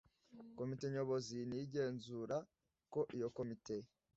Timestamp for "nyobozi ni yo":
0.93-1.63